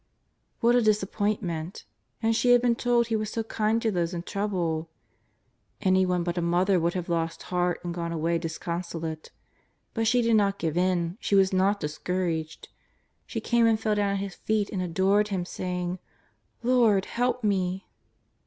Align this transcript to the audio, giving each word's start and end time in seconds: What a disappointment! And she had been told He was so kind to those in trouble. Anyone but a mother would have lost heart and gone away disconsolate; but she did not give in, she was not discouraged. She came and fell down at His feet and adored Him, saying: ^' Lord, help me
What 0.61 0.73
a 0.73 0.81
disappointment! 0.81 1.85
And 2.23 2.35
she 2.35 2.53
had 2.53 2.61
been 2.63 2.73
told 2.73 3.05
He 3.05 3.15
was 3.15 3.29
so 3.29 3.43
kind 3.43 3.79
to 3.83 3.91
those 3.91 4.15
in 4.15 4.23
trouble. 4.23 4.89
Anyone 5.79 6.23
but 6.23 6.39
a 6.39 6.41
mother 6.41 6.79
would 6.79 6.95
have 6.95 7.07
lost 7.07 7.43
heart 7.53 7.79
and 7.83 7.93
gone 7.93 8.11
away 8.11 8.39
disconsolate; 8.39 9.29
but 9.93 10.07
she 10.07 10.23
did 10.23 10.35
not 10.37 10.57
give 10.57 10.75
in, 10.75 11.19
she 11.21 11.35
was 11.35 11.53
not 11.53 11.79
discouraged. 11.79 12.69
She 13.27 13.39
came 13.39 13.67
and 13.67 13.79
fell 13.79 13.93
down 13.93 14.13
at 14.13 14.19
His 14.25 14.33
feet 14.33 14.71
and 14.71 14.81
adored 14.81 15.27
Him, 15.27 15.45
saying: 15.45 15.97
^' 15.99 15.99
Lord, 16.63 17.05
help 17.05 17.43
me 17.43 17.85